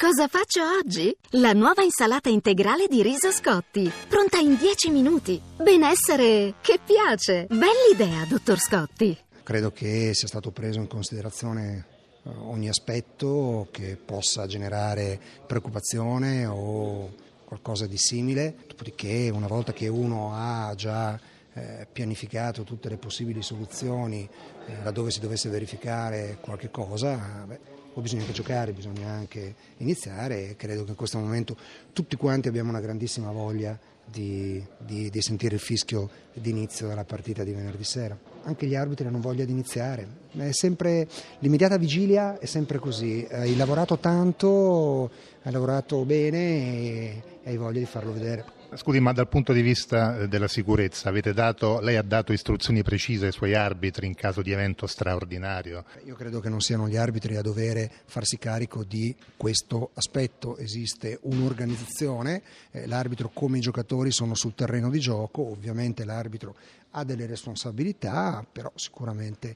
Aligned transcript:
Cosa 0.00 0.28
faccio 0.28 0.62
oggi? 0.78 1.14
La 1.32 1.52
nuova 1.52 1.82
insalata 1.82 2.30
integrale 2.30 2.86
di 2.88 3.02
riso 3.02 3.30
Scotti, 3.30 3.92
pronta 4.08 4.38
in 4.38 4.56
10 4.56 4.88
minuti. 4.88 5.38
Benessere 5.58 6.54
che 6.62 6.80
piace. 6.82 7.46
Bell'idea, 7.50 8.24
dottor 8.24 8.58
Scotti. 8.58 9.14
Credo 9.42 9.70
che 9.72 10.14
sia 10.14 10.26
stato 10.26 10.52
preso 10.52 10.78
in 10.78 10.86
considerazione 10.86 11.84
eh, 12.22 12.30
ogni 12.30 12.70
aspetto 12.70 13.68
che 13.70 13.98
possa 14.02 14.46
generare 14.46 15.20
preoccupazione 15.46 16.46
o 16.46 17.12
qualcosa 17.44 17.86
di 17.86 17.98
simile, 17.98 18.56
dopodiché 18.68 19.30
una 19.30 19.48
volta 19.48 19.74
che 19.74 19.88
uno 19.88 20.32
ha 20.32 20.72
già 20.76 21.20
eh, 21.54 21.86
pianificato 21.90 22.62
tutte 22.64 22.88
le 22.88 22.96
possibili 22.96 23.42
soluzioni 23.42 24.28
eh, 24.66 24.82
laddove 24.82 25.10
si 25.10 25.20
dovesse 25.20 25.48
verificare 25.48 26.38
qualche 26.40 26.70
cosa, 26.70 27.44
beh, 27.46 27.58
o 27.94 28.00
bisogna 28.00 28.22
anche 28.22 28.32
giocare, 28.32 28.72
bisogna 28.72 29.08
anche 29.08 29.54
iniziare 29.78 30.50
e 30.50 30.56
credo 30.56 30.84
che 30.84 30.90
in 30.90 30.96
questo 30.96 31.18
momento 31.18 31.56
tutti 31.92 32.16
quanti 32.16 32.48
abbiamo 32.48 32.70
una 32.70 32.80
grandissima 32.80 33.32
voglia 33.32 33.78
di, 34.10 34.62
di, 34.78 35.10
di 35.10 35.22
sentire 35.22 35.54
il 35.54 35.60
fischio 35.60 36.08
d'inizio 36.34 36.88
della 36.88 37.04
partita 37.04 37.44
di 37.44 37.52
venerdì 37.52 37.84
sera. 37.84 38.18
Anche 38.44 38.66
gli 38.66 38.74
arbitri 38.74 39.06
hanno 39.06 39.20
voglia 39.20 39.44
di 39.44 39.52
iniziare, 39.52 40.06
è 40.36 40.52
sempre, 40.52 41.08
l'immediata 41.40 41.76
vigilia 41.76 42.38
è 42.38 42.46
sempre 42.46 42.78
così, 42.78 43.26
hai 43.30 43.56
lavorato 43.56 43.98
tanto, 43.98 45.10
hai 45.42 45.52
lavorato 45.52 46.04
bene 46.04 46.38
e 46.38 47.22
hai 47.44 47.56
voglia 47.56 47.80
di 47.80 47.86
farlo 47.86 48.12
vedere. 48.12 48.58
Scusi, 48.74 49.00
ma 49.00 49.12
dal 49.12 49.26
punto 49.26 49.52
di 49.52 49.62
vista 49.62 50.16
eh, 50.16 50.28
della 50.28 50.46
sicurezza, 50.46 51.10
dato, 51.32 51.80
lei 51.80 51.96
ha 51.96 52.02
dato 52.02 52.32
istruzioni 52.32 52.84
precise 52.84 53.26
ai 53.26 53.32
suoi 53.32 53.54
arbitri 53.54 54.06
in 54.06 54.14
caso 54.14 54.42
di 54.42 54.52
evento 54.52 54.86
straordinario? 54.86 55.84
Io 56.04 56.14
credo 56.14 56.38
che 56.38 56.48
non 56.48 56.60
siano 56.60 56.88
gli 56.88 56.96
arbitri 56.96 57.34
a 57.34 57.42
dover 57.42 57.90
farsi 58.04 58.38
carico 58.38 58.84
di 58.84 59.12
questo 59.36 59.90
aspetto. 59.94 60.56
Esiste 60.56 61.18
un'organizzazione, 61.22 62.42
eh, 62.70 62.86
l'arbitro 62.86 63.30
come 63.34 63.58
i 63.58 63.60
giocatori 63.60 63.99
sono 64.08 64.34
sul 64.34 64.54
terreno 64.54 64.88
di 64.88 64.98
gioco, 64.98 65.42
ovviamente 65.42 66.04
l'arbitro 66.04 66.54
ha 66.92 67.04
delle 67.04 67.26
responsabilità, 67.26 68.44
però 68.50 68.72
sicuramente 68.74 69.54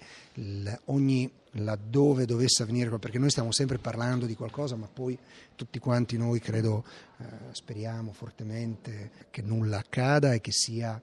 ogni 0.86 1.30
laddove 1.52 2.26
dovesse 2.26 2.62
avvenire, 2.62 2.98
perché 2.98 3.18
noi 3.18 3.30
stiamo 3.30 3.50
sempre 3.50 3.78
parlando 3.78 4.26
di 4.26 4.34
qualcosa, 4.36 4.76
ma 4.76 4.88
poi 4.92 5.18
tutti 5.54 5.78
quanti 5.78 6.18
noi 6.18 6.40
credo 6.40 6.84
eh, 7.16 7.24
speriamo 7.52 8.12
fortemente 8.12 9.10
che 9.30 9.40
nulla 9.40 9.78
accada 9.78 10.34
e 10.34 10.40
che 10.40 10.52
sia 10.52 11.00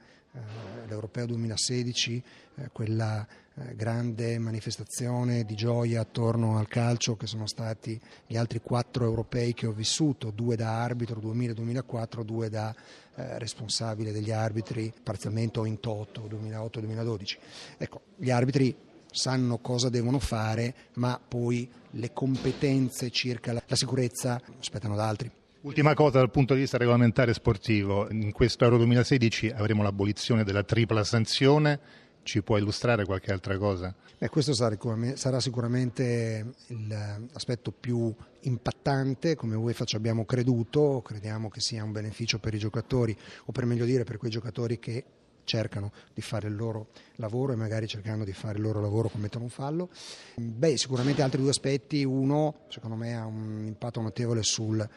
l'Europeo 0.88 1.26
2016 1.26 2.24
eh, 2.56 2.70
quella 2.72 3.26
eh, 3.54 3.76
grande 3.76 4.38
manifestazione 4.40 5.44
di 5.44 5.56
gioia 5.56 6.02
attorno 6.02 6.58
al 6.58 6.68
calcio 6.68 7.16
che 7.16 7.28
sono 7.28 7.48
stati 7.48 8.00
gli 8.26 8.38
altri 8.38 8.62
quattro 8.62 9.06
europei 9.06 9.54
che 9.54 9.68
ho 9.68 9.72
vissuto, 9.72 10.32
due 10.32 10.56
da 10.56 10.82
arbitro 10.82 11.20
2000-2004, 11.20 12.22
due 12.24 12.50
da 12.50 12.74
eh, 13.16 13.40
responsabile 13.40 14.12
degli 14.12 14.32
arbitri 14.32 14.94
parzialmente 15.04 15.60
o 15.60 15.66
in 15.66 15.80
toto 15.80 16.28
2008-2012. 16.30 17.38
Ecco, 17.78 18.02
gli 18.16 18.32
arbitri 18.32 18.76
sanno 19.12 19.58
cosa 19.58 19.90
devono 19.90 20.20
fare, 20.20 20.74
ma 20.94 21.20
poi 21.26 21.70
le 21.92 22.14
competenze 22.14 23.10
circa 23.10 23.52
la 23.52 23.76
sicurezza 23.76 24.42
aspettano 24.58 24.96
da 24.96 25.08
altri. 25.08 25.41
Ultima 25.64 25.94
cosa 25.94 26.18
dal 26.18 26.32
punto 26.32 26.56
di 26.56 26.62
vista 26.62 26.80
regolamentare 26.80 27.36
sportivo, 27.36 28.10
in 28.10 28.32
questo 28.32 28.64
Euro 28.64 28.78
2016 28.78 29.50
avremo 29.50 29.84
l'abolizione 29.84 30.44
della 30.44 30.64
tripla 30.64 31.04
sanzione, 31.04 31.80
ci 32.24 32.42
può 32.42 32.58
illustrare 32.58 33.06
qualche 33.06 33.32
altra 33.32 33.60
cosa? 33.60 33.94
Beh, 34.18 34.30
questo 34.30 34.56
sarà 34.56 35.40
sicuramente 35.40 36.54
l'aspetto 36.88 37.72
più 37.72 38.12
impattante, 38.40 39.36
come 39.36 39.54
UEFA 39.54 39.86
ci 39.86 39.96
abbiamo 39.96 40.26
creduto, 40.26 41.04
crediamo 41.06 41.48
che 41.50 41.62
sia 41.62 41.84
un 41.84 41.92
beneficio 41.92 42.40
per 42.40 42.56
i 42.56 42.58
giocatori, 42.58 43.16
o 43.46 43.52
per 43.52 43.68
meglio 43.68 43.86
dire 43.86 44.04
per 44.04 44.18
quei 44.18 44.32
giocatori 44.32 44.80
che 44.80 45.04
cercano 45.44 45.92
di 46.12 46.22
fare 46.22 46.48
il 46.48 46.56
loro 46.56 46.88
lavoro 47.18 47.54
e 47.54 47.56
magari 47.56 47.86
cercando 47.86 48.24
di 48.24 48.34
fare 48.34 48.58
il 48.58 48.64
loro 48.64 48.82
lavoro 48.82 49.10
commettono 49.10 49.44
un 49.44 49.52
fallo. 49.52 49.90
Beh, 50.38 50.76
sicuramente 50.76 51.22
altri 51.22 51.40
due 51.40 51.52
aspetti, 51.52 52.04
uno 52.04 52.62
secondo 52.70 52.96
me 52.96 53.16
ha 53.16 53.26
un 53.28 53.64
impatto 53.66 54.02
notevole 54.02 54.42
sul 54.42 54.88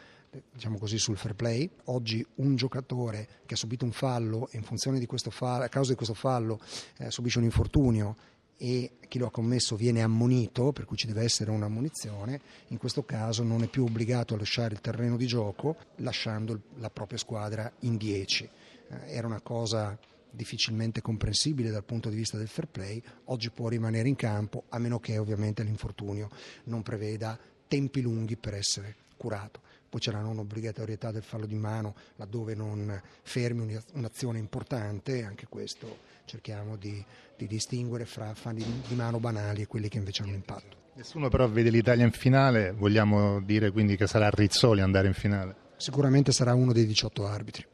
diciamo 0.52 0.78
così, 0.78 0.98
sul 0.98 1.16
fair 1.16 1.34
play. 1.34 1.68
Oggi 1.84 2.24
un 2.36 2.56
giocatore 2.56 3.28
che 3.46 3.54
ha 3.54 3.56
subito 3.56 3.84
un 3.84 3.92
fallo 3.92 4.48
e 4.50 4.56
in 4.56 4.62
funzione 4.62 4.98
di 4.98 5.06
questo 5.06 5.30
fallo, 5.30 5.64
a 5.64 5.68
causa 5.68 5.90
di 5.90 5.96
questo 5.96 6.14
fallo 6.14 6.60
eh, 6.98 7.10
subisce 7.10 7.38
un 7.38 7.44
infortunio 7.44 8.16
e 8.56 8.92
chi 9.08 9.18
lo 9.18 9.26
ha 9.26 9.30
commesso 9.30 9.76
viene 9.76 10.02
ammonito, 10.02 10.72
per 10.72 10.84
cui 10.84 10.96
ci 10.96 11.06
deve 11.06 11.22
essere 11.22 11.50
un'ammonizione, 11.50 12.40
in 12.68 12.78
questo 12.78 13.04
caso 13.04 13.42
non 13.42 13.62
è 13.62 13.68
più 13.68 13.84
obbligato 13.84 14.34
a 14.34 14.38
lasciare 14.38 14.74
il 14.74 14.80
terreno 14.80 15.16
di 15.16 15.26
gioco 15.26 15.76
lasciando 15.96 16.60
la 16.76 16.90
propria 16.90 17.18
squadra 17.18 17.70
in 17.80 17.96
10. 17.96 18.48
Eh, 18.88 19.12
era 19.12 19.26
una 19.26 19.40
cosa 19.40 19.98
difficilmente 20.30 21.00
comprensibile 21.00 21.70
dal 21.70 21.84
punto 21.84 22.08
di 22.08 22.16
vista 22.16 22.36
del 22.36 22.48
fair 22.48 22.68
play, 22.68 23.02
oggi 23.26 23.50
può 23.50 23.68
rimanere 23.68 24.08
in 24.08 24.16
campo 24.16 24.64
a 24.70 24.78
meno 24.78 24.98
che 24.98 25.16
ovviamente 25.18 25.62
l'infortunio 25.62 26.28
non 26.64 26.82
preveda 26.82 27.38
tempi 27.68 28.00
lunghi 28.00 28.36
per 28.36 28.54
essere 28.54 28.96
curato. 29.16 29.60
Poi 29.94 30.02
c'era 30.02 30.18
un'obbligatorietà 30.26 31.12
del 31.12 31.22
fallo 31.22 31.46
di 31.46 31.54
mano 31.54 31.94
laddove 32.16 32.56
non 32.56 33.00
fermi 33.22 33.78
un'azione 33.92 34.40
importante, 34.40 35.22
anche 35.22 35.46
questo 35.48 35.98
cerchiamo 36.24 36.74
di, 36.74 37.00
di 37.36 37.46
distinguere 37.46 38.04
fra 38.04 38.34
falli 38.34 38.64
di 38.88 38.94
mano 38.96 39.20
banali 39.20 39.62
e 39.62 39.68
quelli 39.68 39.88
che 39.88 39.98
invece 39.98 40.24
hanno 40.24 40.32
impatto. 40.32 40.76
Nessuno 40.94 41.28
però 41.28 41.48
vede 41.48 41.70
l'Italia 41.70 42.04
in 42.04 42.10
finale, 42.10 42.72
vogliamo 42.72 43.40
dire 43.40 43.70
quindi 43.70 43.96
che 43.96 44.08
sarà 44.08 44.28
Rizzoli 44.30 44.80
andare 44.80 45.06
in 45.06 45.14
finale? 45.14 45.54
Sicuramente 45.76 46.32
sarà 46.32 46.54
uno 46.54 46.72
dei 46.72 46.86
18 46.86 47.24
arbitri. 47.24 47.64